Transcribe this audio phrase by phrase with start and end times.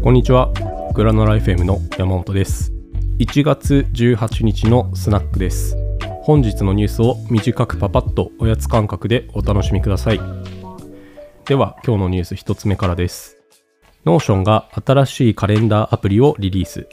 [0.00, 0.52] こんにちは。
[0.94, 2.72] グラノラ FM の山本です。
[3.18, 5.76] 1月18日のスナックです。
[6.22, 10.20] 本日のニュースを短くパパッとおやつ感覚でお楽しみください。
[11.46, 13.38] では今日のニュース1つ目からです。
[14.06, 16.86] Notion が新しいカレンダーアプリをリリース。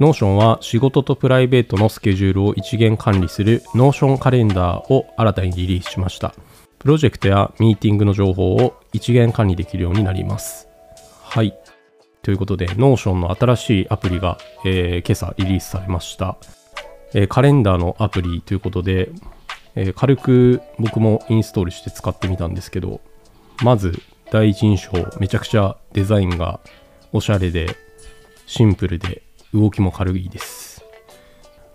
[0.00, 6.34] Notion は仕事とプライベートのスケジュールを一元管理する Notion Calendar を新たにリリースしました。
[6.80, 10.66] プロジェクトやミーティングの情報を一元管理できるようになります。
[11.22, 11.54] はい。
[12.22, 16.36] ということで、Notion の新しいアプリが、えー、今朝リリースされました。
[17.14, 19.10] えー、カレンダーのアプリということで、
[19.74, 23.00] えー、軽く僕もインストールして使ってみたんですけど、
[23.62, 26.60] まず第一印象、めちゃくちゃデザインが
[27.12, 27.76] おしゃれで、
[28.46, 30.84] シンプルで、動きも軽いです。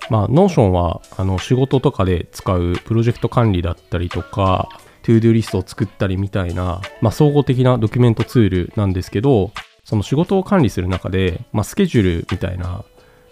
[0.09, 4.69] まあ、Notion はあの仕事とかで使うプロジェクト管理だったりとか、
[5.03, 9.51] to-do list を作ったりみたいな、まあ、総合的なドキュメントツールなんですけど、
[9.85, 12.83] その仕事を管理する中で、まあ、スケジュールみたいな、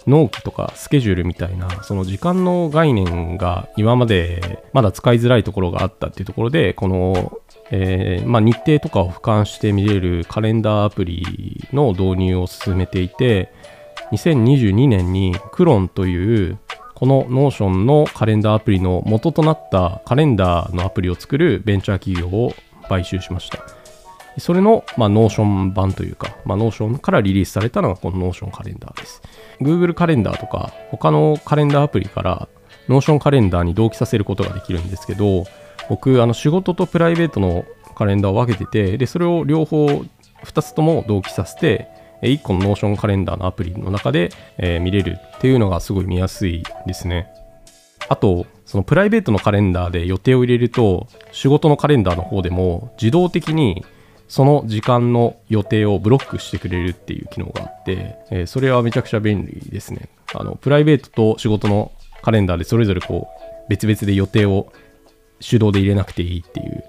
[0.06, 7.40] 納期とかスケジュールみたいな、その時間の概念が今までまだ使いづらいところがあったっていうところで、この、
[7.72, 13.52] えー、まあ、日程とかを俯瞰して見れるカレンダーアプリの導入を進めていて、
[14.12, 16.60] 2022年に Cron という
[16.94, 22.54] この Notion のカレンダーアプリの元となったカレンダーのアプリを作るベンチャー企業を
[22.88, 23.83] 買収しました。
[24.38, 29.22] それの、まあ、 Notion 版というか、まあ、 Notion からリリースされたのがこの Notion Calendar です。
[29.62, 32.48] Google カレンダーとか、他のカレンダーアプリから
[32.90, 35.46] Notion Calendar に同期させることができるんですけど、
[35.90, 41.88] 僕、あの仕事とプライベートのカレンダーを分けてて、で、それを両方2つとも同期させて、
[42.22, 47.28] 1個の Notion カレンダーのアプリの中で、えー、見れるっていうのがすごい見やすいですね。
[48.10, 53.86] あと、そのプライベートのカレンダーで予定を入れると、仕事のカレンダーの方でも自動的に
[54.28, 60.10] その時間の予定をブロックしてくれるっていう機能があって、えー、それはめちゃくちゃ便利ですね。
[60.34, 61.92] あの、プライベートと仕事の
[62.22, 64.72] カレンダーでそれぞれこう、別々で予定を
[65.40, 66.84] 手動で入れなくていいっていう。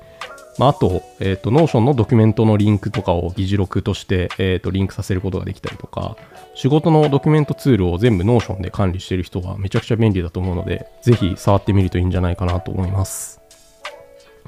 [0.59, 6.17] まあ、あと、えっ、ー、と、Notion のドキュメントのリンクとかを議事録として、えっ、ー、と、リンクさせることができたりとか、
[6.55, 13.41] 仕事のドキュメントツールを全部 Notion で管理してる人はめちゃくちゃ便利だと思うので、ぜひ触ってみるといいんじゃないかなと思います。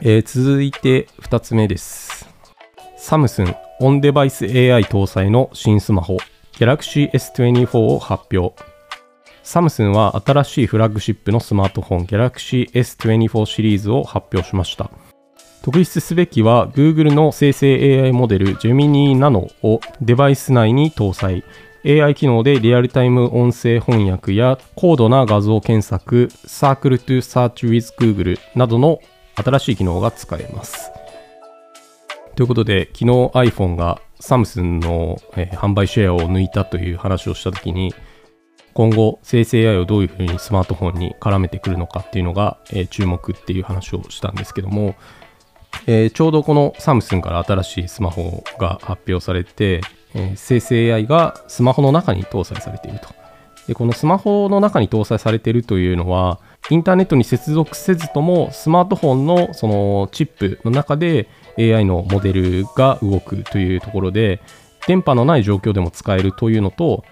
[0.02, 2.25] えー、続いて2つ目です。
[3.08, 6.16] サムスンオンデバイス AI 搭載の新スマホ
[6.54, 8.60] Galaxy S24 を発表。
[9.44, 14.90] サムスンは新しいフラッグシップのスマートフォン Galaxy S24 シリーズを発表しました。
[15.62, 21.44] 特筆すべきは Google の生成 AI モデル Gemini Nano をデバイス内に搭載。
[21.84, 28.98] AI 機能でリアルタイム音声翻訳や高度な画像検索 Circle to Search with Google などの
[29.36, 30.90] 新しい機能が使えます。
[32.36, 37.94] ということで、昨日 iPhone がサムスンの、え、販売シェアを抜いたという話をしたときに、
[38.74, 44.96] 今後生成 AI をどういうふうにスマートフォンに絡めてくるのかっていうのが、え、注目っていう話をしたんですけども、
[45.86, 49.80] え、ちょうどこのサムスンから新しいスマホが発表されて、
[50.12, 53.08] えー、生成 AI がスマホの中に搭載されていると。
[53.66, 56.38] でこのスマホの中に搭載されているというのは、
[56.68, 64.40] インターネットに接続せずともスマートフォンのそのチップの中で AI のモデルが動くというところで、
[64.86, 67.04] 電波のない状況でも使えるというのと、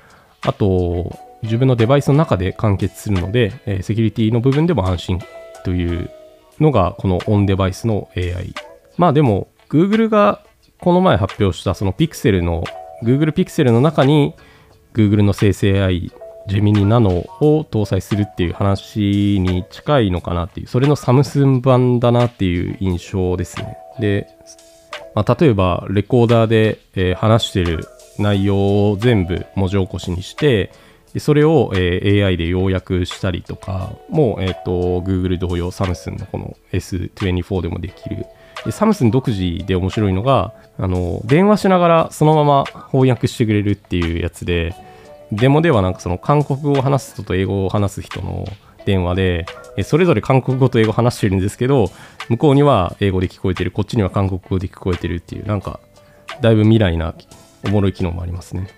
[0.42, 5.20] あと、自分のデバイスの中で完結するので、えセキュリティの部分でも安心
[5.64, 6.10] という
[6.60, 8.54] のが、このオンデバイスの AI。
[8.96, 10.42] まあでも、Google が
[10.80, 12.64] この前発表したその Pixel の、
[13.02, 14.34] Google Pixel の中に
[14.94, 16.12] Google の生成 AI
[16.46, 17.10] ジェミニナノ
[17.40, 23.78] を搭載するっていう話に近いのかなっていう、それのサムスン版だなっていう印象ですね。
[23.98, 24.28] で、
[25.14, 27.88] まあ、例えばレコーダーで、えー、話してる
[28.18, 30.72] 内容を全部文字起こしにして、
[31.12, 38.26] でそれを、えー、AI で要約したりとかも、えーと、Google 同様サムスンのこの S24 でもできる。
[38.64, 44.74] でサムスン独自で面白いのがあの電話しながらそのまま翻訳してくれるっていうやつで
[45.32, 48.46] デモではなんかその韓国語を話す人と英語を話す人の
[48.84, 49.46] 電話で
[49.82, 51.90] それぞれ韓国語と英語話してるんですけど
[52.28, 55.80] 向こうには英語で聞こえてるこっちには韓国語で聞こえてるっていうなんか
[56.40, 57.14] だいぶ未来な
[57.64, 58.68] おもろい機能もありますね。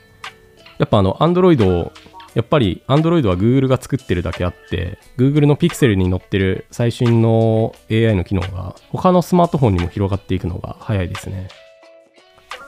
[0.78, 1.90] やっぱあの Android
[2.34, 11.48] やっぱり Android は Google が作ってるだけあって Google の Pixel に載ってる最新の AI の機能が他のスマートフォンにも広がっていくのが早いですね、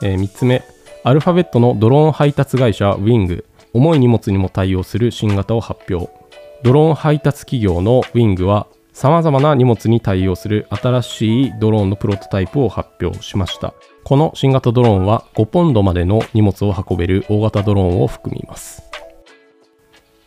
[0.01, 0.63] えー、3つ目。
[1.03, 3.43] アルファベットのドローン配達会社 Wing
[3.73, 6.18] 重い荷物にも対応する新型を発表。
[6.61, 13.73] ドローン配達企業の Wing はさまざまな荷物に対応する新しいドローンのプロトタイプを発表しました。
[14.03, 18.83] この新型ドローンは5ポンドまでの荷物を運べる大型ドローンを含みます。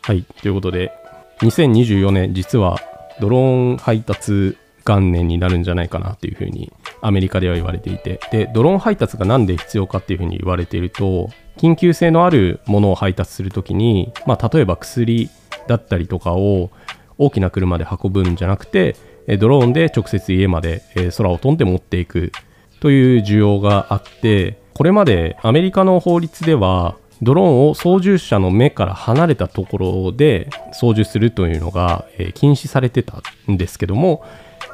[0.01, 0.91] はいということで
[1.41, 2.79] 2024年実は
[3.19, 8.19] ドローン配達元年になるんじゃないかなっていうふうにアメリカでは言われていて。
[8.31, 15.29] でドローン配達が何で必要かっていうふうに言われていると緊急性のあるものを配達するときに、まあ、例えば薬
[15.67, 16.69] だったりとかを
[17.17, 18.95] 大きな車で運ぶんじゃなくて
[19.39, 20.83] ドローンで直接家まで
[21.17, 22.31] 空を飛んで持っていく
[22.79, 34.25] という需要があってこれまでアメリカの法律ではドローンを操縦者の目から離れたところで操縦するというのが禁止されてたんですけども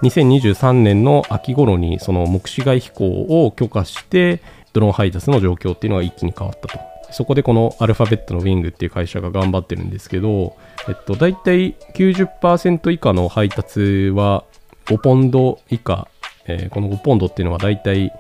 [0.02, 4.42] 2023年の秋頃にその目視外飛行を許可して
[4.80, 6.80] ドローン配達の状況っていうのが一気に変わったと。
[7.12, 10.56] そこでこのアルファベットのウィングっていう会社が頑張ってるんですけど、
[10.88, 14.46] えっと、大体90%以下の配達は
[14.86, 16.08] 5ポンド以下、
[16.46, 18.14] えー、この5ポンドっていうのは大体、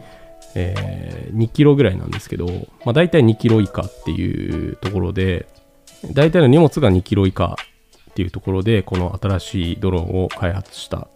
[0.55, 2.47] えー、2キロぐらいなんですけど、
[2.83, 5.47] まあ、大体2キロ以下っていうところで、
[6.11, 7.57] 大体の荷物が2キロ以下
[8.09, 11.07] っていうところで、この新しいドローンを開発した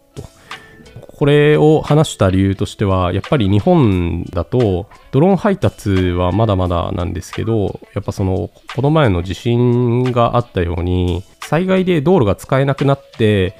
[1.15, 13.55] これを話した理由としては、やっぱり日本だと、ドローン配達はまだまだなんですけど、やっぱその、この前の地震があったように、災害で道路が使えなくなって、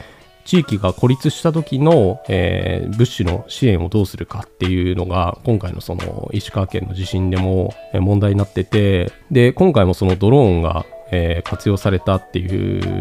[0.45, 12.45] 地域が孤立した時の、えー、物資の支援をどうするかっていうのが今回のその石川県の地震でも問題になっててで今回もそのドローンが、えー、活用されたってい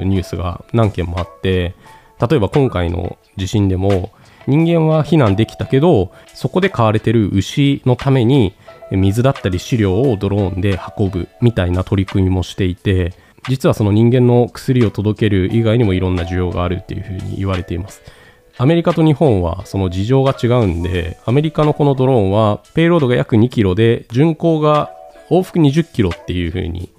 [0.02, 1.74] うニュースが何件もあって
[2.20, 4.12] 例えば今回の地震でも
[4.46, 8.54] 人間は避難できたけどそこで飼われてる牛のために
[8.90, 13.14] 水だったり飼料をドローンで運ぶみたいな取り組みもしていて
[13.48, 18.02] 実はその人間の薬を届ける以外にもいろんな需要があるっていうふうに言われています。
[18.58, 24.92] アメリカと日本はその事情が違うんでアメリカのこのドローンはペイロードが約2キロで巡航が
[25.30, 26.92] 往復20キロっていうふうに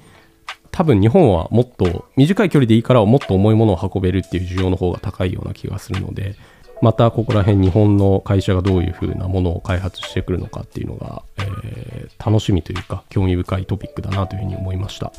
[0.71, 6.35] 多分日本はもっと短い距離でいいからもっと重いものを運べるっていう需要の方が高いような気がするので
[6.81, 15.11] またここら辺日本の会社がどういうふうなものを開発してくるのかっていうのが、えー、楽しみというか興味深いトピックだなというふうに思いました。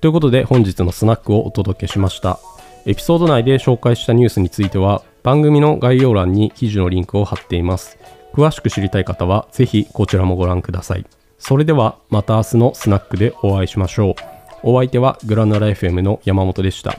[0.00, 2.38] ということで本日のスナックをお届けしました。
[2.84, 7.98] エピソード内で紹介したニュースについては番組の概要欄に記事のリンクを貼っています。
[8.34, 11.06] 詳しく知りたい方はぜひこちらもご覧ください。
[11.38, 14.14] それではまた明日のスナックでお会いしましょう。
[14.64, 16.96] お相手はグラナラ FM の山本でした。